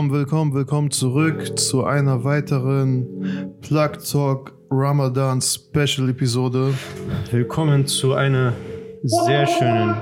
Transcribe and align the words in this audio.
Willkommen, 0.00 0.18
willkommen, 0.18 0.54
willkommen 0.54 0.90
zurück 0.90 1.58
zu 1.58 1.84
einer 1.84 2.24
weiteren 2.24 3.54
Plug 3.60 3.98
Talk 4.10 4.54
Ramadan 4.70 5.42
Special 5.42 6.08
Episode. 6.08 6.72
Willkommen 7.30 7.86
zu 7.86 8.14
einer 8.14 8.54
sehr 9.02 9.46
schönen 9.46 9.94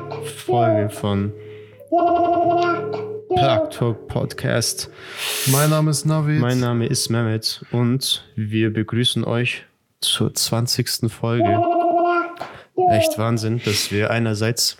Folge 0.47 0.89
von 0.91 1.33
Plug 1.91 3.71
Talk 3.71 4.07
Podcast. 4.07 4.89
Mein 5.47 5.71
Name 5.71 5.91
ist 5.91 6.07
Navid. 6.07 6.39
Mein 6.43 6.61
Name 6.61 6.87
ist 6.87 7.09
Mehmet 7.09 7.65
und 7.73 8.25
wir 8.37 8.73
begrüßen 8.73 9.25
euch 9.25 9.65
zur 10.01 10.33
20. 10.33 11.11
Folge. 11.11 11.61
Echt 12.93 13.19
Wahnsinn, 13.19 13.61
dass 13.65 13.91
wir 13.91 14.13
einerseits 14.13 14.77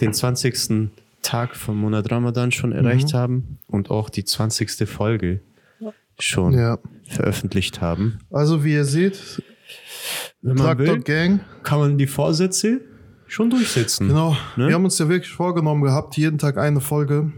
den 0.00 0.12
20. 0.12 0.90
Tag 1.22 1.56
vom 1.56 1.76
Monat 1.78 2.10
Ramadan 2.10 2.50
schon 2.52 2.72
erreicht 2.72 3.12
Mhm. 3.12 3.18
haben 3.18 3.58
und 3.66 3.90
auch 3.90 4.10
die 4.10 4.24
20. 4.24 4.86
Folge 4.86 5.40
schon 6.18 6.52
Ja. 6.54 6.78
veröffentlicht 7.08 7.80
haben. 7.80 8.18
Also 8.30 8.64
wie 8.64 8.72
ihr 8.74 8.84
seht, 8.84 9.42
Wenn 10.42 10.56
man 10.56 10.76
Plug 10.76 10.86
will, 10.86 11.00
Gang. 11.02 11.40
kann 11.62 11.78
man 11.78 11.98
die 11.98 12.06
Vorsätze 12.06 12.80
schon 13.26 13.50
durchsetzen. 13.50 14.08
Genau. 14.08 14.36
Ne? 14.56 14.68
Wir 14.68 14.74
haben 14.74 14.84
uns 14.84 14.98
ja 14.98 15.08
wirklich 15.08 15.32
vorgenommen 15.32 15.82
gehabt, 15.82 16.16
jeden 16.16 16.38
Tag 16.38 16.58
eine 16.58 16.80
Folge. 16.80 17.32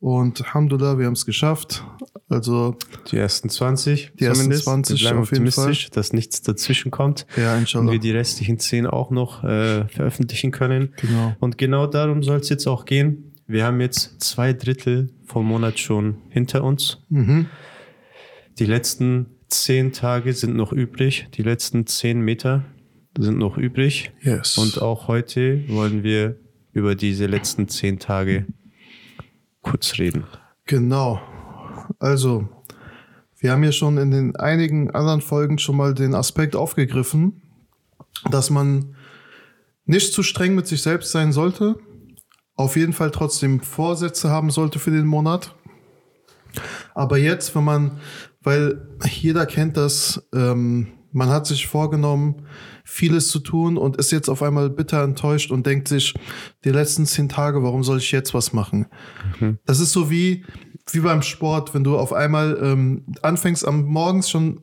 Und 0.00 0.40
Alhamdulillah, 0.42 0.98
wir 0.98 1.06
haben 1.06 1.12
es 1.14 1.26
geschafft. 1.26 1.84
Also, 2.32 2.76
Die 3.10 3.16
ersten 3.16 3.48
20. 3.48 4.12
Die 4.18 4.24
ersten 4.24 4.44
zumindest. 4.44 4.64
20 4.64 5.00
Wir 5.00 5.08
bleiben 5.08 5.22
auf 5.22 5.28
optimistisch, 5.28 5.90
dass 5.90 6.12
nichts 6.12 6.42
dazwischen 6.42 6.90
kommt 6.90 7.26
ja, 7.36 7.54
und 7.54 7.60
inshallah. 7.60 7.92
wir 7.92 7.98
die 7.98 8.10
restlichen 8.10 8.58
10 8.58 8.86
auch 8.86 9.10
noch 9.10 9.44
äh, 9.44 9.86
veröffentlichen 9.88 10.50
können. 10.50 10.94
Genau. 11.00 11.36
Und 11.40 11.58
genau 11.58 11.86
darum 11.86 12.22
soll 12.22 12.38
es 12.38 12.48
jetzt 12.48 12.66
auch 12.66 12.84
gehen. 12.84 13.32
Wir 13.46 13.66
haben 13.66 13.80
jetzt 13.80 14.22
zwei 14.22 14.52
Drittel 14.52 15.10
vom 15.26 15.46
Monat 15.46 15.78
schon 15.78 16.16
hinter 16.30 16.64
uns. 16.64 16.98
Mhm. 17.10 17.46
Die 18.58 18.66
letzten 18.66 19.26
10 19.48 19.92
Tage 19.92 20.32
sind 20.32 20.56
noch 20.56 20.72
übrig. 20.72 21.28
Die 21.34 21.42
letzten 21.42 21.86
10 21.86 22.20
Meter 22.20 22.64
sind 23.18 23.38
noch 23.38 23.58
übrig. 23.58 24.12
Yes. 24.22 24.56
Und 24.56 24.80
auch 24.80 25.08
heute 25.08 25.68
wollen 25.68 26.02
wir 26.02 26.36
über 26.72 26.94
diese 26.94 27.26
letzten 27.26 27.68
10 27.68 27.98
Tage 27.98 28.46
kurz 29.60 29.98
reden. 29.98 30.24
Genau. 30.66 31.20
Also, 31.98 32.48
wir 33.38 33.52
haben 33.52 33.64
ja 33.64 33.72
schon 33.72 33.98
in 33.98 34.10
den 34.10 34.36
einigen 34.36 34.90
anderen 34.90 35.20
Folgen 35.20 35.58
schon 35.58 35.76
mal 35.76 35.94
den 35.94 36.14
Aspekt 36.14 36.54
aufgegriffen, 36.54 37.42
dass 38.30 38.50
man 38.50 38.94
nicht 39.84 40.12
zu 40.12 40.22
streng 40.22 40.54
mit 40.54 40.66
sich 40.66 40.82
selbst 40.82 41.10
sein 41.10 41.32
sollte, 41.32 41.76
auf 42.54 42.76
jeden 42.76 42.92
Fall 42.92 43.10
trotzdem 43.10 43.60
Vorsätze 43.60 44.30
haben 44.30 44.50
sollte 44.50 44.78
für 44.78 44.90
den 44.90 45.06
Monat. 45.06 45.54
Aber 46.94 47.18
jetzt, 47.18 47.54
wenn 47.56 47.64
man, 47.64 48.00
weil 48.42 48.86
jeder 49.08 49.46
kennt 49.46 49.76
das, 49.76 50.28
ähm, 50.34 50.88
man 51.12 51.28
hat 51.28 51.46
sich 51.46 51.66
vorgenommen, 51.66 52.46
vieles 52.84 53.28
zu 53.28 53.38
tun 53.38 53.76
und 53.76 53.96
ist 53.96 54.10
jetzt 54.10 54.28
auf 54.28 54.42
einmal 54.42 54.70
bitter 54.70 55.02
enttäuscht 55.02 55.50
und 55.50 55.66
denkt 55.66 55.88
sich, 55.88 56.14
die 56.64 56.70
letzten 56.70 57.06
zehn 57.06 57.28
Tage, 57.28 57.62
warum 57.62 57.84
soll 57.84 57.98
ich 57.98 58.10
jetzt 58.12 58.34
was 58.34 58.52
machen? 58.52 58.86
Das 59.64 59.80
ist 59.80 59.92
so 59.92 60.10
wie, 60.10 60.44
wie 60.90 61.00
beim 61.00 61.22
Sport, 61.22 61.74
wenn 61.74 61.84
du 61.84 61.96
auf 61.96 62.12
einmal 62.12 62.58
ähm, 62.62 63.04
anfängst 63.22 63.66
am 63.66 63.84
Morgens 63.84 64.30
schon 64.30 64.60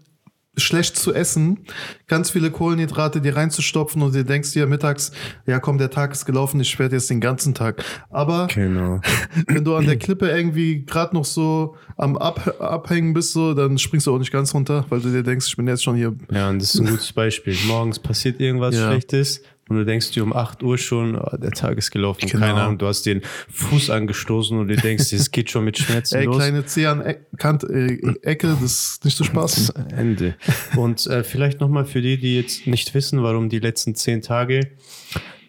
schlecht 0.60 0.98
zu 0.98 1.14
essen, 1.14 1.60
ganz 2.08 2.30
viele 2.32 2.52
Kohlenhydrate 2.52 3.22
dir 3.22 3.36
reinzustopfen 3.36 4.02
und 4.02 4.14
dir 4.16 4.24
denkst 4.24 4.52
dir 4.54 4.68
mittags, 4.68 5.12
ja 5.46 5.60
komm, 5.60 5.78
der 5.78 5.90
Tag 5.90 6.12
ist 6.12 6.26
gelaufen, 6.26 6.60
ich 6.60 6.78
werde 6.80 6.96
jetzt 6.96 7.10
den 7.10 7.20
ganzen 7.22 7.54
Tag. 7.54 7.84
Aber 8.10 8.48
Genau. 8.54 9.02
wenn 9.48 9.64
du 9.64 9.76
an 9.76 9.86
der 9.86 9.98
Klippe 9.98 10.30
irgendwie 10.30 10.86
gerade 10.86 11.16
noch 11.16 11.26
so 11.26 11.76
am 11.98 12.18
Ab 12.18 12.56
Abhängen 12.60 13.14
bist, 13.14 13.34
so, 13.34 13.54
dann 13.54 13.78
springst 13.78 14.08
du 14.08 14.14
auch 14.16 14.20
nicht 14.20 14.32
ganz 14.32 14.54
runter, 14.54 14.86
weil 14.90 15.00
du 15.02 15.10
dir 15.12 15.24
denkst, 15.24 15.48
ich 15.48 15.56
bin 15.58 15.68
jetzt 15.68 15.84
schon 15.84 15.96
hier. 15.96 16.16
Ja, 16.32 16.50
und 16.50 16.62
das 16.62 16.74
ist 16.76 16.82
ein 16.82 16.88
gutes 16.88 17.12
Beispiel. 17.14 17.56
Morgens 17.68 18.00
passiert 18.00 18.40
irgendwas 18.40 18.76
Ja. 18.76 18.88
Schlechtes 18.90 19.42
und 19.70 19.78
du 19.78 19.86
denkst 19.86 20.12
dir 20.12 20.24
um 20.24 20.34
8 20.34 20.64
Uhr 20.64 20.78
schon, 20.78 21.16
oh, 21.16 21.38
der 21.38 21.52
Tag 21.52 21.78
ist 21.78 21.92
gelaufen. 21.92 22.28
Genau. 22.28 22.46
Keine 22.46 22.62
Ahnung, 22.62 22.78
du 22.80 22.88
hast 22.88 23.06
den 23.06 23.22
Fuß 23.52 23.92
angestoßen 23.92 24.58
und 24.58 24.68
du 24.68 24.76
denkst, 24.76 25.14
es 25.14 25.32
geht 25.32 25.50
schon 25.52 25.64
mit 25.64 25.78
Schmerzen 25.78 26.16
Ey, 26.20 26.26
los. 26.26 26.38
kleine 26.38 26.66
Zeh 26.66 26.88
an 26.88 27.02
e 27.06 27.16
Kant, 27.38 27.64
äh, 27.64 27.98
Ecke, 28.24 28.48
das 28.48 28.62
ist 28.62 29.06
nicht 29.06 29.16
so 29.16 29.24
Spaß. 29.24 29.70
Ende. 29.96 30.36
Und 30.76 31.06
äh, 31.08 31.24
vielleicht 31.24 31.62
nochmal 31.62 31.86
für 31.86 32.02
die, 32.02 32.18
die 32.18 32.36
jetzt 32.36 32.68
nicht 32.68 32.94
wissen, 32.94 33.24
warum 33.24 33.50
die 33.50 33.60
letzten 33.60 33.96
zehn 33.96 34.22
Tage 34.22 34.72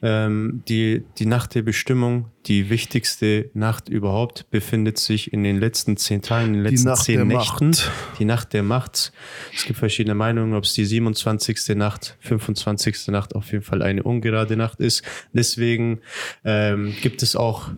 ähm, 0.03 0.63
die, 0.69 1.05
die 1.19 1.27
Nacht 1.27 1.55
der 1.55 1.63
Bestimmung, 1.63 2.31
die 2.47 2.71
wichtigste 2.71 3.51
Nacht 3.55 3.89
überhaupt, 3.89 4.51
befindet 4.51 4.99
sich 4.99 5.33
in 5.33 5.43
den 5.43 5.59
letzten 5.59 5.97
zehn 5.97 6.23
Tagen, 6.23 6.49
in 6.49 6.53
den 6.55 6.63
letzten 6.63 6.95
zehn 6.97 7.27
Nächten. 7.27 7.71
Macht. 7.71 7.91
Die 8.19 8.25
Nacht 8.25 8.53
der 8.53 8.63
Macht. 8.63 9.13
Es 9.55 9.65
gibt 9.65 9.79
verschiedene 9.79 10.15
Meinungen, 10.15 10.55
ob 10.55 10.65
es 10.65 10.73
die 10.73 10.85
27. 10.85 11.77
Nacht, 11.77 12.17
25. 12.21 13.09
Nacht 13.09 13.35
auf 13.35 13.53
jeden 13.53 13.65
Fall 13.65 13.83
eine 13.83 14.03
ungerade 14.03 14.57
Nacht 14.57 14.81
ist. 14.81 15.03
Deswegen 15.33 16.01
ähm, 16.45 16.95
gibt 17.03 17.23
es 17.23 17.37
auch 17.37 17.71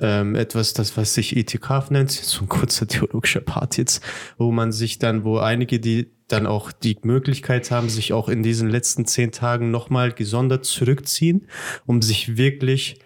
ähm, 0.00 0.34
etwas, 0.34 0.72
das 0.72 0.96
was 0.96 1.14
sich 1.14 1.36
Itikaf 1.36 1.90
nennt, 1.90 2.10
so 2.10 2.42
ein 2.42 2.48
kurzer 2.48 2.86
theologischer 2.88 3.40
Part 3.40 3.76
jetzt, 3.76 4.02
wo 4.38 4.50
man 4.50 4.72
sich 4.72 4.98
dann, 4.98 5.24
wo 5.24 5.38
einige, 5.38 5.78
die 5.78 6.10
dann 6.28 6.46
auch 6.46 6.72
die 6.72 6.96
Möglichkeit 7.02 7.70
haben, 7.70 7.88
sich 7.88 8.12
auch 8.12 8.28
in 8.28 8.42
diesen 8.42 8.68
letzten 8.68 9.06
zehn 9.06 9.30
Tagen 9.30 9.70
nochmal 9.70 10.12
gesondert 10.12 10.64
zurückziehen, 10.64 11.46
um 11.86 12.02
sich 12.02 12.36
wirklich 12.36 12.98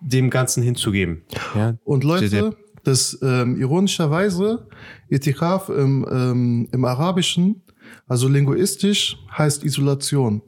dem 0.00 0.30
Ganzen 0.30 0.62
hinzugeben. 0.62 1.22
Ja, 1.54 1.76
Und 1.84 2.04
Leute, 2.04 2.56
das 2.84 3.18
ähm, 3.22 3.60
ironischerweise, 3.60 4.66
Itikaf 5.08 5.68
im, 5.68 6.06
ähm, 6.10 6.68
im 6.72 6.84
Arabischen, 6.84 7.62
also 8.06 8.28
linguistisch, 8.28 9.16
heißt 9.36 9.64
Isolation. 9.64 10.42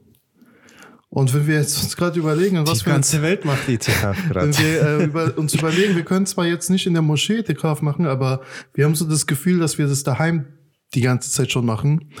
Und 1.09 1.33
wenn 1.33 1.45
wir 1.45 1.55
jetzt 1.55 1.83
uns 1.83 1.97
gerade 1.97 2.17
überlegen, 2.17 2.65
was 2.65 2.79
die 2.79 2.83
für 2.85 2.91
ganze 2.91 3.21
Welt 3.21 3.43
macht 3.43 3.67
Itikaf 3.67 4.15
wenn 4.23 4.29
gerade. 4.29 4.57
wir 4.57 4.81
äh, 4.81 5.03
über, 5.03 5.37
uns 5.37 5.53
überlegen, 5.53 5.95
wir 5.95 6.05
können 6.05 6.25
zwar 6.25 6.45
jetzt 6.45 6.69
nicht 6.69 6.87
in 6.87 6.93
der 6.93 7.01
Moschee 7.01 7.39
Itikaf 7.39 7.81
machen, 7.81 8.05
aber 8.05 8.41
wir 8.73 8.85
haben 8.85 8.95
so 8.95 9.05
das 9.05 9.27
Gefühl, 9.27 9.59
dass 9.59 9.77
wir 9.77 9.87
das 9.87 10.03
daheim 10.03 10.45
die 10.93 11.01
ganze 11.01 11.31
Zeit 11.31 11.51
schon 11.51 11.65
machen. 11.65 12.11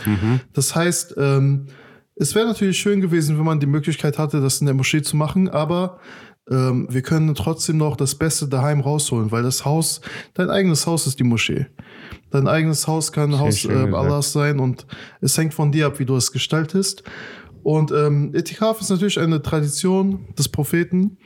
Das 0.53 0.75
heißt, 0.75 1.15
ähm, 1.17 1.67
es 2.15 2.35
wäre 2.35 2.47
natürlich 2.47 2.79
schön 2.79 3.01
gewesen, 3.01 3.37
wenn 3.37 3.45
man 3.45 3.59
die 3.59 3.65
Möglichkeit 3.65 4.17
hatte, 4.17 4.41
das 4.41 4.59
in 4.59 4.65
der 4.67 4.75
Moschee 4.75 5.01
zu 5.01 5.17
machen, 5.17 5.49
aber 5.49 5.99
ähm, 6.49 6.87
wir 6.89 7.01
können 7.01 7.33
trotzdem 7.35 7.77
noch 7.77 7.95
das 7.95 8.15
Beste 8.15 8.47
daheim 8.47 8.81
rausholen, 8.81 9.31
weil 9.31 9.43
das 9.43 9.65
Haus, 9.65 10.01
dein 10.33 10.49
eigenes 10.49 10.85
Haus 10.87 11.07
ist 11.07 11.19
die 11.19 11.23
Moschee. 11.23 11.67
Dein 12.29 12.47
eigenes 12.47 12.87
Haus 12.87 13.11
kann 13.11 13.39
Haus 13.39 13.59
schön 13.59 13.71
ähm, 13.71 13.85
gesagt. 13.87 14.05
Allahs 14.05 14.31
sein 14.31 14.59
und 14.59 14.85
es 15.21 15.37
hängt 15.37 15.53
von 15.53 15.71
dir 15.71 15.87
ab, 15.87 15.99
wie 15.99 16.05
du 16.05 16.15
es 16.15 16.31
gestaltest. 16.31 17.03
Und 17.63 17.91
ähm, 17.91 18.33
Itikaf 18.33 18.81
ist 18.81 18.89
natürlich 18.89 19.19
eine 19.19 19.41
Tradition 19.41 20.33
des 20.37 20.49
Propheten. 20.49 21.17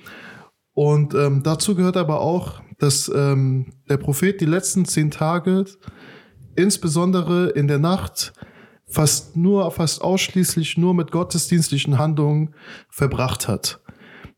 Und 0.74 1.14
ähm, 1.14 1.42
dazu 1.44 1.76
gehört 1.76 1.96
aber 1.96 2.20
auch, 2.20 2.62
dass 2.78 3.10
ähm, 3.14 3.74
der 3.90 3.98
Prophet 3.98 4.42
die 4.42 4.46
letzten 4.46 4.86
zehn 4.86 5.12
Tage, 5.12 5.66
insbesondere 6.56 7.50
in 7.50 7.68
der 7.68 7.80
Nacht, 7.80 8.34
fast 8.88 9.36
nur, 9.36 9.70
fast 9.72 10.02
ausschließlich 10.02 10.78
nur 10.78 10.94
mit 10.94 11.12
gottesdienstlichen 11.12 11.98
Handlungen 11.98 12.54
verbracht 12.90 13.48
hat. 13.48 13.82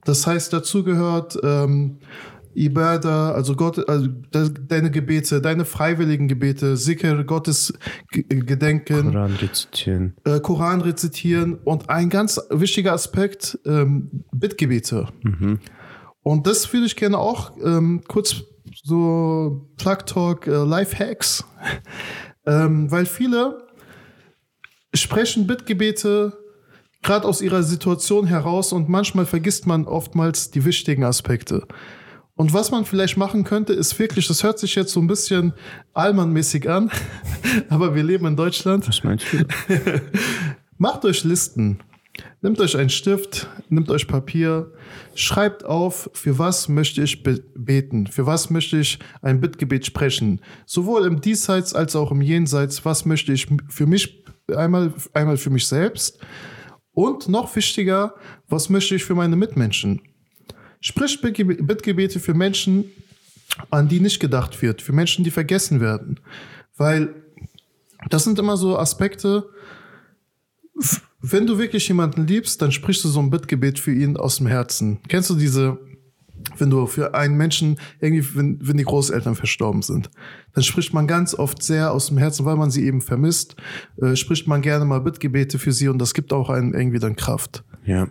Das 0.05 0.25
heißt, 0.25 0.53
dazu 0.53 0.83
gehört 0.83 1.37
ähm, 1.43 1.99
Ibadah, 2.57 3.33
also 3.33 3.55
Gott, 3.55 3.87
also 3.87 4.07
de, 4.07 4.49
deine 4.67 4.89
Gebete, 4.89 5.41
deine 5.41 5.63
freiwilligen 5.63 6.27
Gebete, 6.27 6.75
Sikr, 6.75 7.23
Gottes 7.23 7.73
Gedenken, 8.11 9.11
Koran 9.11 9.33
rezitieren. 9.35 10.15
äh, 10.23 10.39
Koran 10.39 10.81
rezitieren 10.81 11.55
und 11.55 11.89
ein 11.89 12.09
ganz 12.09 12.41
wichtiger 12.49 12.93
Aspekt, 12.93 13.59
ähm, 13.65 14.23
Bittgebete. 14.31 15.07
Mhm. 15.21 15.59
Und 16.23 16.47
das 16.47 16.71
würde 16.73 16.87
ich 16.87 16.95
gerne 16.95 17.19
auch 17.19 17.51
ähm, 17.63 18.01
kurz 18.07 18.43
so 18.83 19.69
Plug 19.77 20.05
Talk, 20.05 20.47
äh, 20.47 20.63
Life 20.63 20.97
Hacks, 20.97 21.43
ähm, 22.45 22.91
weil 22.91 23.05
viele 23.05 23.67
sprechen 24.93 25.47
Bittgebete 25.47 26.37
gerade 27.03 27.27
aus 27.27 27.41
ihrer 27.41 27.63
Situation 27.63 28.27
heraus 28.27 28.73
und 28.73 28.89
manchmal 28.89 29.25
vergisst 29.25 29.67
man 29.67 29.85
oftmals 29.85 30.51
die 30.51 30.65
wichtigen 30.65 31.03
Aspekte. 31.03 31.65
Und 32.35 32.53
was 32.53 32.69
man 32.69 32.85
vielleicht 32.85 33.17
machen 33.17 33.43
könnte, 33.43 33.73
ist 33.73 33.97
wirklich, 33.97 34.27
das 34.27 34.43
hört 34.43 34.59
sich 34.59 34.75
jetzt 34.75 34.93
so 34.93 34.99
ein 34.99 35.07
bisschen 35.07 35.53
Allmann-mäßig 35.93 36.69
an, 36.69 36.91
aber 37.69 37.95
wir 37.95 38.03
leben 38.03 38.27
in 38.27 38.35
Deutschland. 38.35 38.87
Was 38.87 39.03
meinst 39.03 39.25
du? 39.31 39.45
Macht 40.77 41.03
euch 41.05 41.23
Listen. 41.23 41.79
Nehmt 42.47 42.61
euch 42.61 42.77
einen 42.77 42.89
Stift, 42.89 43.49
nehmt 43.67 43.91
euch 43.91 44.07
Papier, 44.07 44.71
schreibt 45.15 45.65
auf, 45.65 46.09
für 46.13 46.39
was 46.39 46.69
möchte 46.69 47.03
ich 47.03 47.21
be- 47.21 47.43
beten, 47.55 48.07
für 48.07 48.25
was 48.25 48.49
möchte 48.49 48.77
ich 48.77 48.99
ein 49.21 49.41
Bittgebet 49.41 49.85
sprechen. 49.85 50.39
Sowohl 50.65 51.05
im 51.05 51.19
Diesseits 51.19 51.73
als 51.73 51.93
auch 51.97 52.09
im 52.09 52.21
Jenseits, 52.21 52.85
was 52.85 53.03
möchte 53.03 53.33
ich 53.33 53.47
für 53.67 53.85
mich, 53.85 54.23
einmal, 54.55 54.93
einmal 55.13 55.35
für 55.35 55.49
mich 55.49 55.67
selbst 55.67 56.19
und 56.93 57.27
noch 57.27 57.53
wichtiger, 57.53 58.15
was 58.47 58.69
möchte 58.69 58.95
ich 58.95 59.03
für 59.03 59.15
meine 59.15 59.35
Mitmenschen. 59.35 59.99
Sprich 60.79 61.19
Bittgebe- 61.21 61.61
Bittgebete 61.61 62.21
für 62.21 62.33
Menschen, 62.33 62.85
an 63.71 63.89
die 63.89 63.99
nicht 63.99 64.21
gedacht 64.21 64.61
wird, 64.61 64.81
für 64.81 64.93
Menschen, 64.93 65.25
die 65.25 65.31
vergessen 65.31 65.81
werden. 65.81 66.21
Weil 66.77 67.13
das 68.09 68.23
sind 68.23 68.39
immer 68.39 68.55
so 68.55 68.77
Aspekte, 68.79 69.49
wenn 71.21 71.47
du 71.47 71.57
wirklich 71.57 71.87
jemanden 71.87 72.27
liebst, 72.27 72.61
dann 72.61 72.71
sprichst 72.71 73.03
du 73.03 73.09
so 73.09 73.19
ein 73.19 73.29
Bittgebet 73.29 73.79
für 73.79 73.93
ihn 73.93 74.17
aus 74.17 74.37
dem 74.37 74.47
Herzen. 74.47 74.99
Kennst 75.07 75.29
du 75.29 75.35
diese 75.35 75.79
wenn 76.57 76.69
du 76.69 76.85
für 76.85 77.13
einen 77.13 77.35
Menschen 77.35 77.79
irgendwie, 77.99 78.25
wenn, 78.35 78.59
wenn 78.61 78.77
die 78.77 78.83
Großeltern 78.83 79.35
verstorben 79.35 79.81
sind, 79.81 80.09
dann 80.53 80.63
spricht 80.63 80.93
man 80.93 81.07
ganz 81.07 81.33
oft 81.33 81.61
sehr 81.61 81.91
aus 81.91 82.07
dem 82.07 82.17
Herzen, 82.17 82.45
weil 82.45 82.55
man 82.55 82.71
sie 82.71 82.85
eben 82.85 83.01
vermisst, 83.01 83.55
äh, 84.01 84.15
spricht 84.15 84.47
man 84.47 84.61
gerne 84.61 84.85
mal 84.85 84.99
Bittgebete 84.99 85.59
für 85.59 85.71
sie 85.71 85.87
und 85.87 85.99
das 85.99 86.13
gibt 86.13 86.33
auch 86.33 86.49
einem 86.49 86.73
irgendwie 86.73 86.99
dann 86.99 87.15
Kraft. 87.15 87.63
Ja. 87.85 88.07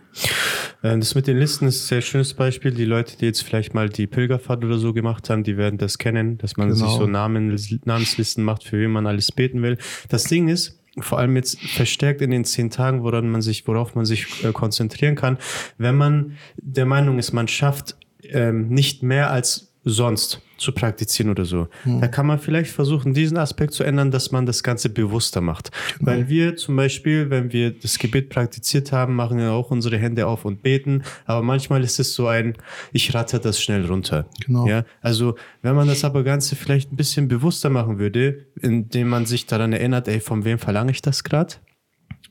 Äh, 0.81 0.97
das 0.97 1.15
mit 1.15 1.27
den 1.27 1.37
Listen 1.37 1.67
ist 1.67 1.83
ein 1.83 1.87
sehr 1.87 2.01
schönes 2.01 2.33
Beispiel. 2.33 2.71
Die 2.71 2.85
Leute, 2.85 3.17
die 3.17 3.25
jetzt 3.25 3.43
vielleicht 3.43 3.73
mal 3.73 3.89
die 3.89 4.07
Pilgerfahrt 4.07 4.63
oder 4.63 4.77
so 4.77 4.93
gemacht 4.93 5.29
haben, 5.29 5.43
die 5.43 5.57
werden 5.57 5.77
das 5.77 5.97
kennen, 5.97 6.37
dass 6.37 6.57
man 6.57 6.69
genau. 6.69 6.87
sich 6.87 6.97
so 6.97 7.07
Namen, 7.07 7.55
Namenslisten 7.85 8.43
macht, 8.43 8.63
für 8.63 8.79
wen 8.79 8.91
man 8.91 9.07
alles 9.07 9.31
beten 9.31 9.61
will. 9.61 9.77
Das 10.09 10.23
Ding 10.25 10.47
ist, 10.47 10.79
vor 10.99 11.19
allem 11.19 11.35
jetzt 11.35 11.59
verstärkt 11.59 12.21
in 12.21 12.31
den 12.31 12.45
zehn 12.45 12.69
Tagen, 12.69 13.03
woran 13.03 13.29
man 13.29 13.41
sich, 13.41 13.67
worauf 13.67 13.95
man 13.95 14.05
sich 14.05 14.43
äh, 14.43 14.51
konzentrieren 14.51 15.15
kann, 15.15 15.37
wenn 15.77 15.95
man 15.95 16.37
der 16.57 16.85
Meinung 16.85 17.19
ist, 17.19 17.33
man 17.33 17.47
schafft 17.47 17.95
ähm, 18.23 18.69
nicht 18.69 19.03
mehr 19.03 19.31
als 19.31 19.73
sonst 19.83 20.41
zu 20.57 20.71
praktizieren 20.71 21.31
oder 21.31 21.45
so. 21.45 21.67
Hm. 21.83 22.01
Da 22.01 22.07
kann 22.07 22.25
man 22.25 22.39
vielleicht 22.39 22.71
versuchen, 22.71 23.13
diesen 23.13 23.37
Aspekt 23.37 23.73
zu 23.73 23.83
ändern, 23.83 24.11
dass 24.11 24.31
man 24.31 24.45
das 24.45 24.63
Ganze 24.63 24.89
bewusster 24.89 25.41
macht. 25.41 25.71
Genau. 25.99 26.11
Weil 26.11 26.29
wir 26.29 26.55
zum 26.55 26.75
Beispiel, 26.75 27.29
wenn 27.29 27.51
wir 27.51 27.71
das 27.71 27.99
Gebet 27.99 28.29
praktiziert 28.29 28.91
haben, 28.91 29.15
machen 29.15 29.37
wir 29.37 29.51
auch 29.51 29.71
unsere 29.71 29.97
Hände 29.97 30.27
auf 30.27 30.45
und 30.45 30.63
beten. 30.63 31.03
Aber 31.25 31.41
manchmal 31.41 31.83
ist 31.83 31.99
es 31.99 32.13
so 32.13 32.27
ein, 32.27 32.55
ich 32.91 33.13
ratte 33.13 33.39
das 33.39 33.61
schnell 33.61 33.85
runter. 33.85 34.25
Genau. 34.45 34.67
Ja, 34.67 34.85
also 35.01 35.35
wenn 35.61 35.75
man 35.75 35.87
das 35.87 36.03
aber 36.03 36.23
Ganze 36.23 36.55
vielleicht 36.55 36.91
ein 36.91 36.95
bisschen 36.95 37.27
bewusster 37.27 37.69
machen 37.69 37.99
würde, 37.99 38.45
indem 38.61 39.09
man 39.09 39.25
sich 39.25 39.45
daran 39.45 39.73
erinnert, 39.73 40.07
ey, 40.07 40.19
von 40.19 40.45
wem 40.45 40.59
verlange 40.59 40.91
ich 40.91 41.01
das 41.01 41.23
gerade? 41.23 41.55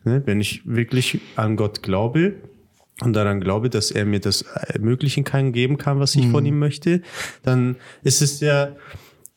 Ne? 0.05 0.23
Wenn 0.25 0.41
ich 0.41 0.63
wirklich 0.65 1.21
an 1.35 1.57
Gott 1.57 1.83
glaube, 1.83 2.35
und 3.03 3.13
daran 3.13 3.41
glaube, 3.41 3.69
dass 3.69 3.91
er 3.91 4.05
mir 4.05 4.21
das 4.21 4.43
ermöglichen 4.43 5.25
kann, 5.25 5.53
geben 5.53 5.77
kann, 5.77 6.01
was 6.01 6.15
ich 6.15 6.27
mhm. 6.27 6.31
von 6.31 6.47
ihm 6.47 6.59
möchte, 6.59 7.03
dann 7.43 7.77
ist 8.03 8.23
es 8.23 8.41
ja, 8.41 8.75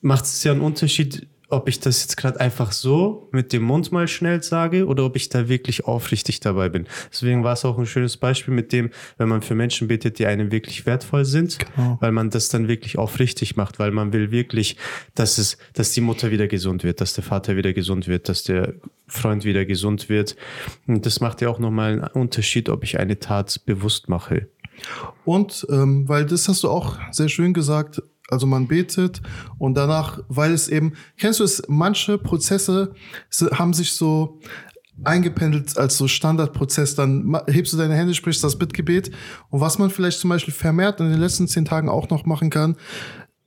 macht 0.02 0.26
es 0.26 0.44
ja 0.44 0.54
einen 0.54 0.62
Unterschied, 0.62 1.28
ob 1.50 1.68
ich 1.68 1.80
das 1.80 2.01
jetzt 2.01 2.16
gerade 2.16 2.40
einfach 2.40 2.72
so 2.72 3.28
mit 3.31 3.54
dem 3.54 3.63
Mund 3.63 3.92
mal 3.92 4.07
schnell 4.07 4.44
sage 4.44 4.86
oder 4.86 5.06
ob 5.06 5.16
ich 5.16 5.30
da 5.30 5.50
wirklich 5.50 5.86
aufrichtig 5.86 6.40
dabei 6.40 6.69
bin. 6.69 6.86
Deswegen 7.12 7.44
war 7.44 7.54
es 7.54 7.66
auch 7.66 7.78
ein 7.78 7.86
schönes 7.86 8.18
Beispiel 8.18 8.54
mit 8.54 8.72
dem, 8.72 8.92
wenn 9.18 9.28
man 9.28 9.42
für 9.42 9.56
Menschen 9.56 9.88
betet, 9.88 10.19
die 10.19 10.28
einem 10.28 10.51
wirklich 10.51 10.86
wertvoll 10.86 11.25
sind, 11.25 11.57
genau. 11.60 11.98
weil 12.01 12.12
man 12.12 12.30
das 12.30 12.50
dann 12.50 12.68
wirklich 12.68 12.98
aufrichtig 12.98 13.56
macht, 13.56 13.80
weil 13.80 13.92
man 13.92 14.13
will 14.13 14.31
wirklich, 14.31 14.78
dass 15.16 15.38
es, 15.38 15.57
dass 15.74 15.92
die 15.92 16.01
Mutter 16.01 16.31
wieder 16.31 16.48
gesund 16.48 16.84
wird, 16.84 17.01
dass 17.01 17.13
der 17.13 17.24
Vater 17.24 17.56
wieder 17.56 17.74
gesund 17.74 18.07
wird, 18.07 18.30
dass 18.30 18.44
der 18.44 18.75
Freund 19.07 19.44
wieder 19.44 19.66
gesund 19.66 20.07
wird. 20.07 20.36
Und 20.88 21.06
das 21.06 21.19
macht 21.19 21.42
ja 21.42 21.50
auch 21.50 21.60
nochmal 21.60 21.94
einen 21.94 22.07
Unterschied, 22.07 22.69
ob 22.69 22.84
ich 22.84 23.00
eine 23.00 23.19
Tat 23.19 23.62
bewusst 23.66 24.07
mache. 24.07 24.48
Und 25.25 25.68
ähm, 25.69 26.07
weil 26.07 26.25
das 26.25 26.48
hast 26.48 26.63
du 26.63 26.69
auch 26.69 26.98
sehr 27.12 27.30
schön 27.30 27.54
gesagt, 27.54 28.02
also 28.30 28.48
man 28.48 28.68
betet 28.68 29.22
und 29.58 29.76
danach, 29.76 30.20
weil 30.28 30.54
es 30.54 30.68
eben, 30.68 30.94
kennst 31.18 31.40
du 31.40 31.44
es, 31.44 31.64
manche 31.68 32.18
Prozesse 32.18 32.94
haben 33.52 33.74
sich 33.74 33.94
so 33.94 34.40
eingependelt 35.04 35.78
als 35.78 35.98
so 35.98 36.08
Standardprozess, 36.08 36.96
dann 36.96 37.40
hebst 37.48 37.74
du 37.74 37.78
deine 37.78 37.96
Hände, 37.96 38.14
sprichst 38.14 38.44
das 38.44 38.58
Bittgebet. 38.58 39.12
Und 39.50 39.62
was 39.62 39.80
man 39.80 39.90
vielleicht 39.90 40.20
zum 40.20 40.30
Beispiel 40.30 40.54
vermehrt 40.54 41.00
in 41.00 41.10
den 41.10 41.20
letzten 41.20 41.48
zehn 41.48 41.66
Tagen 41.66 41.90
auch 41.90 42.10
noch 42.10 42.26
machen 42.26 42.50
kann, 42.50 42.76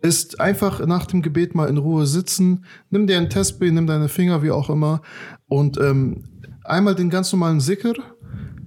ist 0.00 0.40
einfach 0.40 0.84
nach 0.87 1.06
dem 1.06 1.23
Gebet 1.23 1.55
mal 1.55 1.69
in 1.69 1.76
Ruhe 1.76 2.06
sitzen, 2.06 2.64
nimm 2.90 3.06
dir 3.06 3.19
ein 3.19 3.31
Testbild, 3.31 3.75
nimm 3.75 3.87
deine 3.87 4.08
Finger, 4.08 4.43
wie 4.43 4.50
auch 4.50 4.69
immer. 4.69 5.00
Und 5.46 5.79
ähm, 5.79 6.25
einmal 6.64 6.94
den 6.94 7.11
ganz 7.11 7.32
normalen 7.32 7.61
Sicker, 7.61 7.93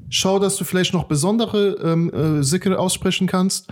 schau, 0.10 0.40
dass 0.40 0.56
du 0.56 0.64
vielleicht 0.64 0.94
noch 0.94 1.06
besondere 1.06 1.76
ähm, 1.84 2.10
äh, 2.14 2.44
Sicker 2.44 2.80
aussprechen 2.80 3.28
kannst 3.28 3.70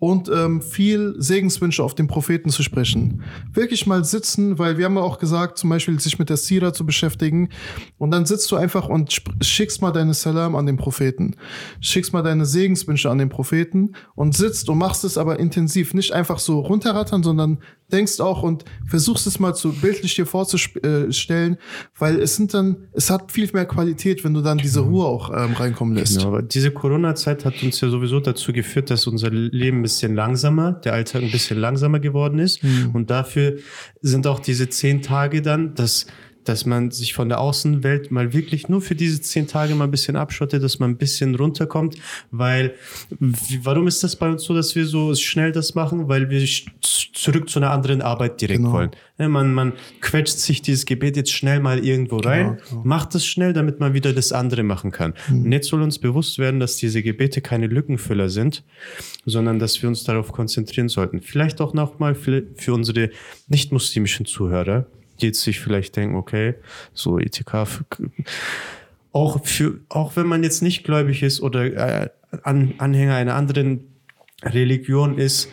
und 0.00 0.28
ähm, 0.28 0.62
viel 0.62 1.16
Segenswünsche 1.18 1.82
auf 1.82 1.94
den 1.94 2.06
Propheten 2.06 2.50
zu 2.50 2.62
sprechen. 2.62 3.22
Wirklich 3.52 3.86
mal 3.86 4.04
sitzen, 4.04 4.58
weil 4.58 4.78
wir 4.78 4.84
haben 4.84 4.94
ja 4.94 5.02
auch 5.02 5.18
gesagt, 5.18 5.58
zum 5.58 5.70
Beispiel 5.70 5.98
sich 5.98 6.20
mit 6.20 6.30
der 6.30 6.36
Sira 6.36 6.72
zu 6.72 6.86
beschäftigen. 6.86 7.48
Und 7.98 8.12
dann 8.12 8.24
sitzt 8.24 8.50
du 8.52 8.56
einfach 8.56 8.88
und 8.88 9.20
schickst 9.42 9.82
mal 9.82 9.90
deine 9.90 10.14
Salam 10.14 10.54
an 10.54 10.66
den 10.66 10.76
Propheten, 10.76 11.34
schickst 11.80 12.12
mal 12.12 12.22
deine 12.22 12.46
Segenswünsche 12.46 13.10
an 13.10 13.18
den 13.18 13.28
Propheten 13.28 13.94
und 14.14 14.36
sitzt 14.36 14.68
und 14.68 14.78
machst 14.78 15.02
es 15.02 15.18
aber 15.18 15.40
intensiv, 15.40 15.94
nicht 15.94 16.12
einfach 16.12 16.38
so 16.38 16.60
runterrattern, 16.60 17.24
sondern 17.24 17.58
denkst 17.90 18.20
auch 18.20 18.42
und 18.42 18.64
versuchst 18.86 19.26
es 19.26 19.38
mal 19.38 19.54
zu 19.54 19.72
bildlich 19.72 20.14
dir 20.14 20.26
vorzustellen, 20.26 21.56
weil 21.98 22.20
es 22.20 22.36
sind 22.36 22.54
dann, 22.54 22.88
es 22.92 23.10
hat 23.10 23.32
viel 23.32 23.48
mehr 23.52 23.66
Qualität, 23.66 24.24
wenn 24.24 24.34
du 24.34 24.42
dann 24.42 24.58
diese 24.58 24.80
genau. 24.80 24.92
Ruhe 24.92 25.06
auch 25.06 25.30
ähm, 25.30 25.54
reinkommen 25.54 25.94
lässt. 25.94 26.18
Genau, 26.18 26.28
aber 26.28 26.42
diese 26.42 26.70
Corona-Zeit 26.70 27.44
hat 27.44 27.62
uns 27.62 27.80
ja 27.80 27.88
sowieso 27.88 28.20
dazu 28.20 28.52
geführt, 28.52 28.90
dass 28.90 29.06
unser 29.06 29.30
Leben 29.30 29.78
ein 29.78 29.82
bisschen 29.82 30.14
langsamer, 30.14 30.72
der 30.72 30.92
Alltag 30.92 31.22
ein 31.22 31.30
bisschen 31.30 31.58
langsamer 31.58 32.00
geworden 32.00 32.38
ist. 32.38 32.62
Mhm. 32.62 32.90
Und 32.92 33.10
dafür 33.10 33.56
sind 34.00 34.26
auch 34.26 34.40
diese 34.40 34.68
zehn 34.68 35.02
Tage 35.02 35.42
dann, 35.42 35.74
dass 35.74 36.06
dass 36.48 36.66
man 36.66 36.90
sich 36.90 37.14
von 37.14 37.28
der 37.28 37.40
Außenwelt 37.40 38.10
mal 38.10 38.32
wirklich 38.32 38.68
nur 38.68 38.80
für 38.80 38.94
diese 38.94 39.20
zehn 39.20 39.46
Tage 39.46 39.74
mal 39.74 39.84
ein 39.84 39.90
bisschen 39.90 40.16
abschottet, 40.16 40.62
dass 40.62 40.78
man 40.78 40.90
ein 40.90 40.96
bisschen 40.96 41.34
runterkommt, 41.34 41.96
weil 42.30 42.74
warum 43.62 43.86
ist 43.86 44.02
das 44.02 44.16
bei 44.16 44.28
uns 44.28 44.44
so, 44.44 44.54
dass 44.54 44.74
wir 44.74 44.86
so 44.86 45.14
schnell 45.14 45.52
das 45.52 45.74
machen? 45.74 46.08
Weil 46.08 46.30
wir 46.30 46.46
zurück 47.12 47.48
zu 47.48 47.58
einer 47.58 47.70
anderen 47.70 48.00
Arbeit 48.00 48.40
direkt 48.40 48.60
genau. 48.60 48.72
wollen. 48.72 48.90
man, 49.18 49.52
man 49.52 49.72
quetscht 50.00 50.38
sich 50.38 50.62
dieses 50.62 50.86
Gebet 50.86 51.16
jetzt 51.16 51.32
schnell 51.32 51.60
mal 51.60 51.84
irgendwo 51.84 52.18
genau, 52.18 52.28
rein, 52.28 52.46
genau, 52.46 52.60
genau. 52.70 52.82
macht 52.84 53.14
es 53.14 53.26
schnell, 53.26 53.52
damit 53.52 53.80
man 53.80 53.92
wieder 53.92 54.12
das 54.12 54.32
andere 54.32 54.62
machen 54.62 54.90
kann. 54.90 55.14
Mhm. 55.28 55.44
Und 55.44 55.52
jetzt 55.52 55.68
soll 55.68 55.82
uns 55.82 55.98
bewusst 55.98 56.38
werden, 56.38 56.60
dass 56.60 56.76
diese 56.76 57.02
Gebete 57.02 57.40
keine 57.40 57.66
Lückenfüller 57.66 58.28
sind, 58.28 58.64
sondern 59.26 59.58
dass 59.58 59.82
wir 59.82 59.88
uns 59.88 60.04
darauf 60.04 60.32
konzentrieren 60.32 60.88
sollten. 60.88 61.20
Vielleicht 61.20 61.60
auch 61.60 61.74
nochmal 61.74 62.14
für, 62.14 62.44
für 62.54 62.72
unsere 62.72 63.10
nicht-muslimischen 63.48 64.26
Zuhörer 64.26 64.86
jetzt 65.22 65.42
sich 65.42 65.60
vielleicht 65.60 65.96
denken, 65.96 66.16
okay, 66.16 66.54
so 66.92 67.18
ETK, 67.18 67.66
auch 69.12 69.44
für, 69.44 69.80
auch 69.88 70.16
wenn 70.16 70.26
man 70.26 70.42
jetzt 70.42 70.62
nicht 70.62 70.84
gläubig 70.84 71.22
ist 71.22 71.40
oder 71.40 71.64
äh, 71.64 72.08
An, 72.42 72.74
Anhänger 72.78 73.14
einer 73.14 73.34
anderen 73.34 73.86
Religion 74.42 75.18
ist, 75.18 75.48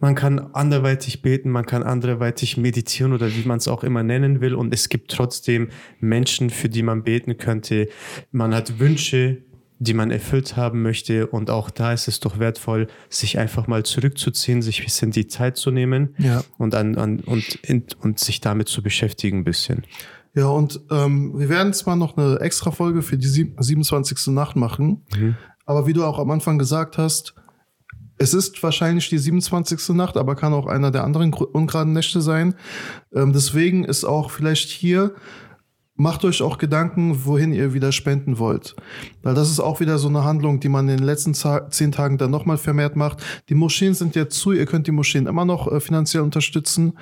man 0.00 0.14
kann 0.14 0.38
anderweitig 0.52 1.22
beten, 1.22 1.50
man 1.50 1.64
kann 1.64 1.82
anderweitig 1.82 2.56
meditieren 2.56 3.12
oder 3.12 3.34
wie 3.34 3.46
man 3.46 3.58
es 3.58 3.68
auch 3.68 3.84
immer 3.84 4.02
nennen 4.02 4.40
will. 4.40 4.54
Und 4.54 4.74
es 4.74 4.90
gibt 4.90 5.10
trotzdem 5.10 5.68
Menschen, 5.98 6.50
für 6.50 6.68
die 6.68 6.82
man 6.82 7.04
beten 7.04 7.38
könnte. 7.38 7.88
Man 8.30 8.54
hat 8.54 8.78
Wünsche, 8.78 9.38
die 9.78 9.94
man 9.94 10.10
erfüllt 10.10 10.56
haben 10.56 10.82
möchte. 10.82 11.26
Und 11.26 11.50
auch 11.50 11.70
da 11.70 11.92
ist 11.92 12.08
es 12.08 12.20
doch 12.20 12.38
wertvoll, 12.38 12.88
sich 13.08 13.38
einfach 13.38 13.66
mal 13.66 13.84
zurückzuziehen, 13.84 14.62
sich 14.62 14.80
ein 14.80 14.84
bisschen 14.84 15.10
die 15.10 15.26
Zeit 15.26 15.56
zu 15.56 15.70
nehmen 15.70 16.14
ja. 16.18 16.42
und, 16.58 16.74
an, 16.74 16.96
an, 16.96 17.20
und, 17.20 17.56
in, 17.62 17.84
und 18.00 18.18
sich 18.18 18.40
damit 18.40 18.68
zu 18.68 18.82
beschäftigen 18.82 19.38
ein 19.38 19.44
bisschen. 19.44 19.82
Ja, 20.34 20.46
und 20.48 20.80
ähm, 20.90 21.38
wir 21.38 21.48
werden 21.48 21.72
zwar 21.72 21.96
noch 21.96 22.16
eine 22.16 22.40
extra 22.40 22.72
Folge 22.72 23.02
für 23.02 23.16
die 23.16 23.28
27. 23.28 24.28
Nacht 24.28 24.56
machen, 24.56 25.02
mhm. 25.16 25.36
aber 25.64 25.86
wie 25.86 25.92
du 25.92 26.04
auch 26.04 26.18
am 26.18 26.30
Anfang 26.30 26.58
gesagt 26.58 26.98
hast, 26.98 27.34
es 28.18 28.34
ist 28.34 28.62
wahrscheinlich 28.62 29.08
die 29.08 29.18
27. 29.18 29.90
Nacht, 29.90 30.16
aber 30.16 30.36
kann 30.36 30.52
auch 30.52 30.66
einer 30.66 30.90
der 30.90 31.04
anderen 31.04 31.32
ungeraden 31.32 31.92
Nächte 31.92 32.20
sein. 32.20 32.54
Ähm, 33.12 33.32
deswegen 33.32 33.84
ist 33.84 34.04
auch 34.04 34.30
vielleicht 34.30 34.70
hier 34.70 35.14
macht 35.96 36.24
euch 36.24 36.42
auch 36.42 36.58
Gedanken, 36.58 37.24
wohin 37.24 37.52
ihr 37.52 37.72
wieder 37.72 37.92
spenden 37.92 38.38
wollt. 38.38 38.74
Weil 39.22 39.34
das 39.34 39.50
ist 39.50 39.60
auch 39.60 39.78
wieder 39.78 39.98
so 39.98 40.08
eine 40.08 40.24
Handlung, 40.24 40.58
die 40.58 40.68
man 40.68 40.88
in 40.88 40.96
den 40.96 41.06
letzten 41.06 41.34
zehn 41.34 41.92
Tagen 41.92 42.18
dann 42.18 42.30
nochmal 42.30 42.58
vermehrt 42.58 42.96
macht. 42.96 43.22
Die 43.48 43.54
Moscheen 43.54 43.94
sind 43.94 44.16
jetzt 44.16 44.36
zu, 44.36 44.52
ihr 44.52 44.66
könnt 44.66 44.86
die 44.86 44.92
Moscheen 44.92 45.26
immer 45.26 45.44
noch 45.44 45.70
äh, 45.70 45.80
finanziell 45.80 46.22
unterstützen. 46.22 46.98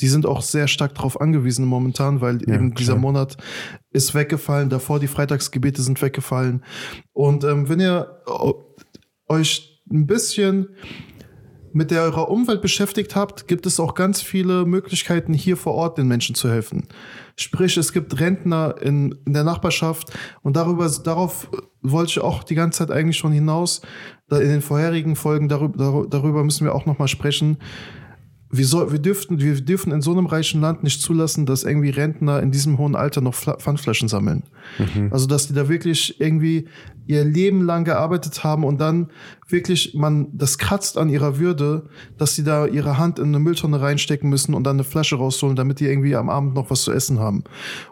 Die 0.00 0.08
sind 0.08 0.26
auch 0.26 0.42
sehr 0.42 0.68
stark 0.68 0.94
darauf 0.94 1.20
angewiesen 1.20 1.64
momentan, 1.64 2.20
weil 2.20 2.40
ja, 2.42 2.54
eben 2.54 2.70
klar. 2.70 2.78
dieser 2.78 2.96
Monat 2.96 3.36
ist 3.90 4.14
weggefallen. 4.14 4.68
Davor 4.68 5.00
die 5.00 5.08
Freitagsgebete 5.08 5.82
sind 5.82 6.00
weggefallen. 6.00 6.64
Und 7.12 7.42
ähm, 7.42 7.68
wenn 7.68 7.80
ihr 7.80 8.22
äh, 8.26 9.32
euch 9.32 9.82
ein 9.90 10.06
bisschen 10.06 10.68
mit 11.76 11.90
der 11.90 12.04
eurer 12.04 12.30
Umwelt 12.30 12.62
beschäftigt 12.62 13.14
habt, 13.14 13.48
gibt 13.48 13.66
es 13.66 13.78
auch 13.78 13.94
ganz 13.94 14.22
viele 14.22 14.64
Möglichkeiten, 14.64 15.34
hier 15.34 15.58
vor 15.58 15.74
Ort 15.74 15.98
den 15.98 16.08
Menschen 16.08 16.34
zu 16.34 16.48
helfen. 16.48 16.88
Sprich, 17.36 17.76
es 17.76 17.92
gibt 17.92 18.18
Rentner 18.18 18.76
in, 18.80 19.14
in 19.26 19.34
der 19.34 19.44
Nachbarschaft 19.44 20.10
und 20.40 20.56
darüber, 20.56 20.90
darauf 21.04 21.50
wollte 21.82 22.12
ich 22.12 22.20
auch 22.20 22.44
die 22.44 22.54
ganze 22.54 22.78
Zeit 22.78 22.90
eigentlich 22.90 23.18
schon 23.18 23.30
hinaus. 23.30 23.82
In 24.30 24.48
den 24.48 24.62
vorherigen 24.62 25.16
Folgen 25.16 25.50
darüber, 25.50 26.06
darüber 26.08 26.44
müssen 26.44 26.64
wir 26.64 26.74
auch 26.74 26.86
nochmal 26.86 27.08
sprechen. 27.08 27.58
Wir, 28.50 28.66
soll, 28.66 28.92
wir, 28.92 28.98
dürften, 28.98 29.40
wir 29.40 29.60
dürfen 29.60 29.92
in 29.92 30.02
so 30.02 30.12
einem 30.12 30.26
reichen 30.26 30.60
Land 30.60 30.82
nicht 30.82 31.02
zulassen, 31.02 31.46
dass 31.46 31.64
irgendwie 31.64 31.90
Rentner 31.90 32.40
in 32.40 32.52
diesem 32.52 32.78
hohen 32.78 32.94
Alter 32.94 33.20
noch 33.20 33.34
Fla 33.34 33.56
Pfandflaschen 33.56 34.08
sammeln. 34.08 34.44
Mhm. 34.78 35.08
Also, 35.12 35.26
dass 35.26 35.48
die 35.48 35.54
da 35.54 35.68
wirklich 35.68 36.20
irgendwie 36.20 36.68
ihr 37.06 37.24
Leben 37.24 37.62
lang 37.62 37.84
gearbeitet 37.84 38.42
haben 38.42 38.64
und 38.64 38.80
dann 38.80 39.10
wirklich 39.48 39.94
man 39.94 40.28
das 40.32 40.58
kratzt 40.58 40.98
an 40.98 41.08
ihrer 41.08 41.38
Würde, 41.38 41.88
dass 42.18 42.34
sie 42.34 42.42
da 42.42 42.66
ihre 42.66 42.98
Hand 42.98 43.18
in 43.18 43.26
eine 43.26 43.38
Mülltonne 43.38 43.80
reinstecken 43.80 44.28
müssen 44.28 44.54
und 44.54 44.64
dann 44.64 44.76
eine 44.76 44.84
Flasche 44.84 45.16
rausholen, 45.16 45.54
damit 45.54 45.78
die 45.78 45.86
irgendwie 45.86 46.16
am 46.16 46.28
Abend 46.28 46.54
noch 46.54 46.70
was 46.70 46.82
zu 46.82 46.92
essen 46.92 47.20
haben. 47.20 47.44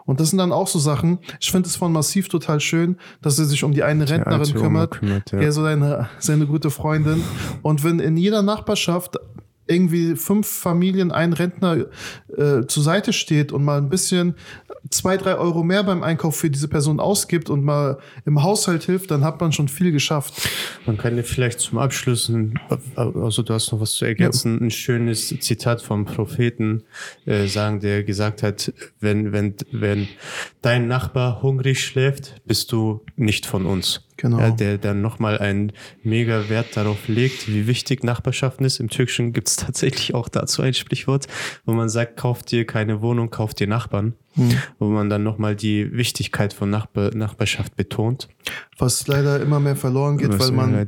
Und 0.05 0.19
das 0.19 0.29
sind 0.31 0.39
dann 0.39 0.51
auch 0.51 0.67
so 0.67 0.79
Sachen. 0.79 1.19
Ich 1.39 1.51
finde 1.51 1.67
es 1.69 1.77
von 1.77 1.93
Massiv 1.93 2.27
total 2.27 2.59
schön, 2.59 2.97
dass 3.21 3.39
er 3.39 3.45
sich 3.45 3.63
um 3.63 3.73
die 3.73 3.83
eine 3.83 4.09
Rentnerin 4.09 4.53
kümmert, 4.53 4.99
kümmert 4.99 5.31
ja. 5.31 5.51
so 5.51 5.63
seine, 5.63 6.09
seine 6.19 6.45
gute 6.45 6.69
Freundin. 6.69 7.23
Und 7.61 7.83
wenn 7.83 7.99
in 7.99 8.17
jeder 8.17 8.41
Nachbarschaft 8.41 9.17
irgendwie 9.67 10.15
fünf 10.15 10.47
Familien, 10.47 11.11
ein 11.11 11.33
Rentner 11.33 11.85
äh, 12.37 12.65
zur 12.67 12.83
Seite 12.83 13.13
steht 13.13 13.51
und 13.51 13.63
mal 13.63 13.77
ein 13.77 13.89
bisschen 13.89 14.35
zwei, 14.89 15.17
drei 15.17 15.35
Euro 15.35 15.63
mehr 15.63 15.83
beim 15.83 16.03
Einkauf 16.03 16.35
für 16.35 16.49
diese 16.49 16.67
Person 16.67 16.99
ausgibt 16.99 17.49
und 17.49 17.63
mal 17.63 17.97
im 18.25 18.43
Haushalt 18.43 18.83
hilft, 18.83 19.11
dann 19.11 19.23
hat 19.23 19.41
man 19.41 19.51
schon 19.51 19.67
viel 19.67 19.91
geschafft. 19.91 20.47
Man 20.85 20.97
kann 20.97 21.15
dir 21.15 21.23
vielleicht 21.23 21.59
zum 21.59 21.79
Abschluss, 21.79 22.31
also 22.95 23.41
du 23.41 23.53
hast 23.53 23.71
noch 23.71 23.79
was 23.79 23.93
zu 23.93 24.05
ergänzen, 24.05 24.59
ja. 24.59 24.65
ein 24.65 24.71
schönes 24.71 25.27
Zitat 25.39 25.81
vom 25.81 26.05
Propheten 26.05 26.83
äh, 27.25 27.47
sagen, 27.47 27.79
der 27.79 28.03
gesagt 28.03 28.43
hat, 28.43 28.71
wenn, 28.99 29.31
wenn, 29.31 29.55
wenn 29.71 30.07
dein 30.61 30.87
Nachbar 30.87 31.41
hungrig 31.41 31.83
schläft, 31.83 32.41
bist 32.45 32.71
du 32.71 33.01
nicht 33.15 33.45
von 33.45 33.65
uns. 33.65 34.04
Genau. 34.17 34.39
Ja, 34.39 34.51
der 34.51 34.77
dann 34.77 35.01
nochmal 35.01 35.39
einen 35.39 35.73
mega 36.03 36.47
Wert 36.49 36.77
darauf 36.77 37.07
legt, 37.07 37.47
wie 37.49 37.67
wichtig 37.67 38.03
Nachbarschaften 38.03 38.65
ist. 38.65 38.79
Im 38.79 38.89
Türkischen 38.89 39.33
gibt 39.33 39.49
es 39.49 39.55
tatsächlich 39.57 40.13
auch 40.13 40.29
dazu 40.29 40.61
ein 40.61 40.73
Sprichwort, 40.73 41.27
wo 41.65 41.73
man 41.73 41.89
sagt, 41.89 42.17
kauft 42.17 42.51
dir 42.51 42.65
keine 42.65 43.01
Wohnung, 43.01 43.29
kauft 43.29 43.59
dir 43.59 43.67
Nachbarn. 43.67 44.13
Hm. 44.35 44.49
Wo 44.79 44.87
man 44.87 45.09
dann 45.09 45.23
nochmal 45.23 45.55
die 45.55 45.93
Wichtigkeit 45.93 46.53
von 46.53 46.69
Nachbar 46.69 47.15
Nachbarschaft 47.15 47.75
betont. 47.75 48.27
Was 48.77 49.07
leider 49.07 49.39
immer 49.39 49.59
mehr 49.59 49.77
verloren 49.77 50.17
geht, 50.17 50.29
Was 50.29 50.39
weil 50.39 50.51
man 50.51 50.87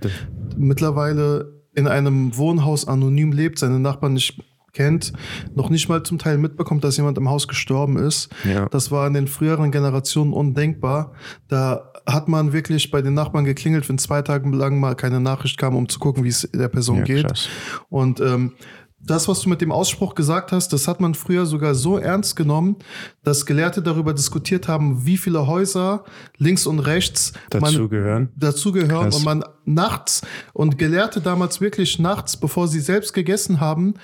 mittlerweile 0.57 1.53
in 1.73 1.87
einem 1.87 2.35
Wohnhaus 2.35 2.87
anonym 2.87 3.31
lebt, 3.31 3.59
seine 3.59 3.79
Nachbarn 3.79 4.13
nicht 4.13 4.43
kennt, 4.73 5.13
noch 5.55 5.69
nicht 5.69 5.89
mal 5.89 6.03
zum 6.03 6.19
Teil 6.19 6.37
mitbekommt, 6.37 6.83
dass 6.83 6.97
jemand 6.97 7.17
im 7.17 7.29
Haus 7.29 7.47
gestorben 7.47 7.97
ist. 7.97 8.29
Ja. 8.43 8.67
Das 8.69 8.91
war 8.91 9.07
in 9.07 9.13
den 9.13 9.27
früheren 9.27 9.71
Generationen 9.71 10.33
undenkbar. 10.33 11.13
Da 11.47 11.91
hat 12.07 12.27
man 12.27 12.53
wirklich 12.53 12.89
bei 12.89 13.01
den 13.01 13.13
Nachbarn 13.13 13.45
geklingelt, 13.45 13.87
wenn 13.89 13.97
zwei 13.97 14.21
Tage 14.21 14.49
lang 14.49 14.79
mal 14.79 14.95
keine 14.95 15.19
Nachricht 15.19 15.57
kam, 15.57 15.75
um 15.75 15.89
zu 15.89 15.99
gucken, 15.99 16.23
wie 16.23 16.29
es 16.29 16.49
der 16.53 16.69
Person 16.69 16.99
ja, 16.99 17.03
geht. 17.03 17.27
Krass. 17.27 17.49
Und 17.89 18.21
ähm, 18.21 18.53
das, 18.99 19.27
was 19.27 19.41
du 19.41 19.49
mit 19.49 19.61
dem 19.61 19.71
Ausspruch 19.71 20.15
gesagt 20.15 20.51
hast, 20.51 20.73
das 20.73 20.87
hat 20.87 20.99
man 20.99 21.13
früher 21.13 21.45
sogar 21.45 21.75
so 21.75 21.97
ernst 21.97 22.35
genommen, 22.35 22.77
dass 23.23 23.45
Gelehrte 23.45 23.81
darüber 23.81 24.13
diskutiert 24.13 24.67
haben, 24.67 25.05
wie 25.05 25.17
viele 25.17 25.47
Häuser 25.47 26.03
links 26.37 26.65
und 26.65 26.79
rechts 26.79 27.33
dazugehören. 27.49 28.29
Dazugehören 28.35 29.13
und 29.13 29.23
man 29.23 29.43
nachts 29.65 30.21
und 30.53 30.77
Gelehrte 30.77 31.21
damals 31.21 31.61
wirklich 31.61 31.99
nachts, 31.99 32.37
bevor 32.37 32.67
sie 32.67 32.79
selbst 32.79 33.13
gegessen 33.13 33.59
haben, 33.59 33.95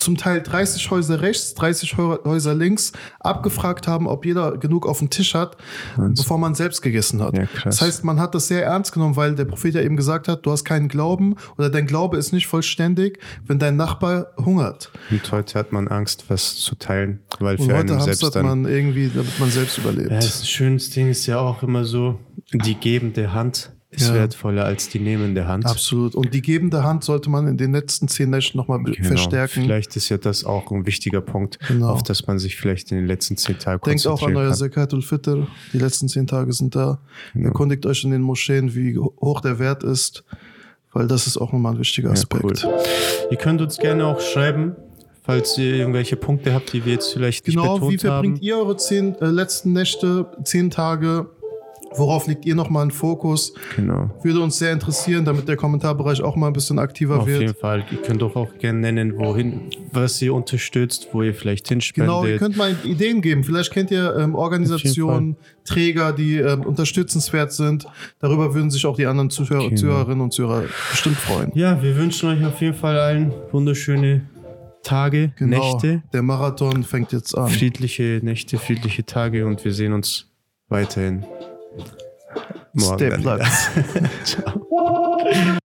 zum 0.00 0.16
Teil 0.16 0.42
30 0.42 0.90
Häuser 0.90 1.20
rechts, 1.20 1.54
30 1.54 1.96
Häuser 1.96 2.54
links 2.54 2.92
abgefragt 3.20 3.86
haben, 3.86 4.06
ob 4.06 4.24
jeder 4.24 4.56
genug 4.56 4.86
auf 4.86 4.98
dem 4.98 5.10
Tisch 5.10 5.34
hat, 5.34 5.56
Wahnsinn. 5.96 6.14
bevor 6.14 6.38
man 6.38 6.54
selbst 6.54 6.82
gegessen 6.82 7.22
hat. 7.22 7.36
Ja, 7.36 7.44
das 7.64 7.80
heißt, 7.80 8.04
man 8.04 8.18
hat 8.18 8.34
das 8.34 8.48
sehr 8.48 8.64
ernst 8.64 8.92
genommen, 8.92 9.16
weil 9.16 9.34
der 9.34 9.44
Prophet 9.44 9.74
ja 9.74 9.82
eben 9.82 9.96
gesagt 9.96 10.26
hat, 10.26 10.44
du 10.44 10.50
hast 10.50 10.64
keinen 10.64 10.88
Glauben 10.88 11.36
oder 11.58 11.70
dein 11.70 11.86
Glaube 11.86 12.16
ist 12.16 12.32
nicht 12.32 12.46
vollständig, 12.46 13.20
wenn 13.46 13.58
dein 13.58 13.76
Nachbar 13.76 14.28
hungert. 14.36 14.90
Und 15.10 15.30
heute 15.30 15.58
hat 15.58 15.72
man 15.72 15.88
Angst, 15.88 16.24
was 16.28 16.56
zu 16.56 16.74
teilen, 16.74 17.20
weil 17.38 17.56
für 17.58 17.64
Und 17.64 17.72
einen 17.72 18.00
selbst 18.00 18.34
dann, 18.34 18.46
man 18.46 18.64
irgendwie, 18.64 19.10
damit 19.14 19.38
man 19.38 19.50
selbst 19.50 19.78
überlebt. 19.78 20.10
Ja, 20.10 20.16
das 20.16 20.48
schönste 20.48 20.94
Ding 20.94 21.10
ist 21.10 21.26
ja 21.26 21.38
auch 21.38 21.62
immer 21.62 21.84
so, 21.84 22.18
die 22.52 22.74
gebende 22.74 23.32
Hand 23.32 23.70
ist 23.92 24.08
ja. 24.08 24.14
wertvoller 24.14 24.64
als 24.64 24.88
die 24.88 25.00
nehmende 25.00 25.48
Hand. 25.48 25.66
Absolut. 25.66 26.14
Und 26.14 26.32
die 26.32 26.42
gebende 26.42 26.84
Hand 26.84 27.02
sollte 27.02 27.28
man 27.28 27.48
in 27.48 27.56
den 27.56 27.72
letzten 27.72 28.06
zehn 28.06 28.30
Nächten 28.30 28.56
nochmal 28.56 28.80
genau. 28.84 29.08
verstärken. 29.08 29.62
Vielleicht 29.62 29.96
ist 29.96 30.08
ja 30.08 30.16
das 30.16 30.44
auch 30.44 30.70
ein 30.70 30.86
wichtiger 30.86 31.20
Punkt, 31.20 31.58
genau. 31.66 31.88
auf 31.88 32.04
das 32.04 32.26
man 32.26 32.38
sich 32.38 32.56
vielleicht 32.56 32.92
in 32.92 32.98
den 32.98 33.06
letzten 33.06 33.36
zehn 33.36 33.58
Tagen 33.58 33.82
Denkt 33.84 34.06
auch 34.06 34.22
an 34.22 34.36
euer 34.36 34.52
Zakatul 34.52 35.02
Fitr. 35.02 35.46
Die 35.72 35.78
letzten 35.78 36.08
zehn 36.08 36.28
Tage 36.28 36.52
sind 36.52 36.76
da. 36.76 37.00
Genau. 37.34 37.48
Erkundigt 37.48 37.84
euch 37.84 38.04
in 38.04 38.12
den 38.12 38.22
Moscheen, 38.22 38.74
wie 38.76 38.96
hoch 38.96 39.40
der 39.40 39.58
Wert 39.58 39.82
ist, 39.82 40.22
weil 40.92 41.08
das 41.08 41.26
ist 41.26 41.36
auch 41.36 41.52
nochmal 41.52 41.74
ein 41.74 41.80
wichtiger 41.80 42.12
Aspekt. 42.12 42.62
Ja, 42.62 42.68
cool. 42.68 42.82
Ihr 43.32 43.38
könnt 43.38 43.60
uns 43.60 43.76
gerne 43.78 44.06
auch 44.06 44.20
schreiben, 44.20 44.76
falls 45.24 45.58
ihr 45.58 45.74
irgendwelche 45.74 46.14
Punkte 46.14 46.54
habt, 46.54 46.72
die 46.72 46.84
wir 46.84 46.92
jetzt 46.92 47.12
vielleicht 47.12 47.44
genau, 47.44 47.78
nicht 47.78 47.80
betont 47.80 47.82
haben. 47.82 47.88
Genau, 47.88 47.92
wie 47.92 47.98
verbringt 47.98 48.42
ihr 48.42 48.56
eure 48.56 48.76
zehn, 48.76 49.16
äh, 49.20 49.26
letzten 49.26 49.72
Nächte, 49.72 50.26
zehn 50.44 50.70
Tage? 50.70 51.26
Worauf 51.96 52.28
legt 52.28 52.46
ihr 52.46 52.54
nochmal 52.54 52.82
einen 52.82 52.92
Fokus? 52.92 53.52
Genau. 53.74 54.10
Würde 54.22 54.40
uns 54.40 54.58
sehr 54.58 54.72
interessieren, 54.72 55.24
damit 55.24 55.48
der 55.48 55.56
Kommentarbereich 55.56 56.22
auch 56.22 56.36
mal 56.36 56.46
ein 56.46 56.52
bisschen 56.52 56.78
aktiver 56.78 57.18
Auf 57.18 57.26
wird. 57.26 57.36
Auf 57.36 57.42
jeden 57.42 57.54
Fall. 57.54 57.84
Ihr 57.90 57.98
könnt 57.98 58.22
doch 58.22 58.36
auch 58.36 58.56
gerne 58.58 58.78
nennen, 58.80 59.18
wohin, 59.18 59.70
was 59.92 60.22
ihr 60.22 60.32
unterstützt, 60.32 61.08
wo 61.12 61.22
ihr 61.22 61.34
vielleicht 61.34 61.68
hinspendet. 61.68 62.08
Genau, 62.08 62.24
ihr 62.24 62.38
könnt 62.38 62.56
mal 62.56 62.76
Ideen 62.84 63.20
geben. 63.20 63.42
Vielleicht 63.42 63.72
kennt 63.72 63.90
ihr 63.90 64.14
ähm, 64.16 64.36
Organisationen, 64.36 65.36
Träger, 65.64 66.12
die 66.12 66.36
ähm, 66.36 66.62
unterstützenswert 66.62 67.52
sind. 67.52 67.86
Darüber 68.20 68.54
würden 68.54 68.70
sich 68.70 68.86
auch 68.86 68.96
die 68.96 69.06
anderen 69.06 69.30
Zuhörer, 69.30 69.64
genau. 69.64 69.76
Zuhörerinnen 69.76 70.20
und 70.20 70.32
Zuhörer 70.32 70.64
bestimmt 70.90 71.16
freuen. 71.16 71.50
Ja, 71.54 71.82
wir 71.82 71.96
wünschen 71.96 72.28
euch 72.28 72.44
auf 72.44 72.60
jeden 72.60 72.74
Fall 72.74 72.98
allen 72.98 73.32
wunderschöne 73.50 74.28
Tage, 74.82 75.32
genau. 75.36 75.72
Nächte. 75.72 76.02
Der 76.12 76.22
Marathon 76.22 76.84
fängt 76.84 77.12
jetzt 77.12 77.36
an. 77.36 77.48
Friedliche 77.48 78.20
Nächte, 78.22 78.58
friedliche 78.58 79.04
Tage 79.04 79.46
und 79.46 79.64
wir 79.64 79.72
sehen 79.72 79.92
uns 79.92 80.26
weiterhin. 80.68 81.24
Stay. 82.78 83.10
Ciao. 84.24 84.66